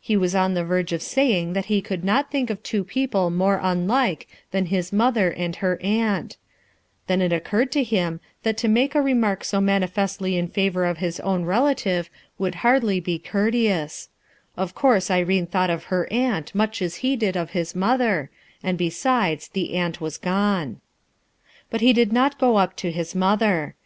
He 0.00 0.16
was 0.16 0.34
on 0.34 0.54
the 0.54 0.64
verge 0.64 0.92
of 0.92 1.02
saying 1.02 1.52
that 1.52 1.66
he 1.66 1.80
could 1.80 2.02
not 2.02 2.32
think 2.32 2.50
of 2.50 2.60
two 2.64 2.82
people 2.82 3.30
more 3.30 3.60
unlike 3.62 4.26
than 4.50 4.66
his 4.66 4.92
mother 4.92 5.30
and 5.30 5.54
her 5.54 5.78
aunt; 5.80 6.36
then 7.06 7.22
it 7.22 7.32
occurred 7.32 7.70
to 7.70 7.84
him 7.84 8.18
that 8.42 8.56
to 8.56 8.66
make 8.66 8.96
a 8.96 9.00
remark 9.00 9.44
so 9.44 9.60
manifestly 9.60 10.36
in 10.36 10.48
favor 10.48 10.84
of 10.84 10.98
his 10.98 11.20
own 11.20 11.44
relative 11.44 12.10
would 12.38 12.56
hardly 12.66 12.98
be 12.98 13.20
courteous 13.20 14.08
Of 14.56 14.74
course 14.74 15.12
Irene 15.12 15.46
thought 15.46 15.70
of 15.70 15.84
her 15.94 16.08
aunt 16.12 16.52
much 16.56 16.82
as 16.82 16.96
he 16.96 17.14
did 17.14 17.36
of 17.36 17.50
his 17.50 17.76
mother, 17.76 18.30
and 18.64 18.76
besides, 18.76 19.46
the 19.46 19.76
aunt 19.76 20.00
was 20.00 20.18
gone* 20.18 20.80
But 21.70 21.82
he 21.82 21.92
did 21.92 22.12
not 22.12 22.36
go 22.40 22.56
up 22.56 22.74
to 22.78 22.90
his 22.90 23.14
mother. 23.14 23.76